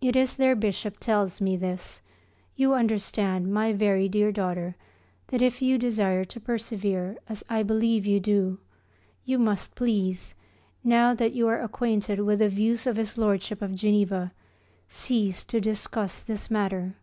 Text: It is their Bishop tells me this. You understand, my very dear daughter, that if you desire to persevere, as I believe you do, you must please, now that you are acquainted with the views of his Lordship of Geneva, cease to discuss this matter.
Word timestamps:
It 0.00 0.16
is 0.16 0.38
their 0.38 0.56
Bishop 0.56 0.98
tells 0.98 1.40
me 1.40 1.54
this. 1.56 2.02
You 2.56 2.74
understand, 2.74 3.52
my 3.52 3.72
very 3.72 4.08
dear 4.08 4.32
daughter, 4.32 4.74
that 5.28 5.40
if 5.40 5.62
you 5.62 5.78
desire 5.78 6.24
to 6.24 6.40
persevere, 6.40 7.16
as 7.28 7.44
I 7.48 7.62
believe 7.62 8.04
you 8.04 8.18
do, 8.18 8.58
you 9.24 9.38
must 9.38 9.76
please, 9.76 10.34
now 10.82 11.14
that 11.14 11.34
you 11.34 11.46
are 11.46 11.62
acquainted 11.62 12.18
with 12.22 12.40
the 12.40 12.48
views 12.48 12.88
of 12.88 12.96
his 12.96 13.16
Lordship 13.16 13.62
of 13.62 13.76
Geneva, 13.76 14.32
cease 14.88 15.44
to 15.44 15.60
discuss 15.60 16.18
this 16.18 16.50
matter. 16.50 16.96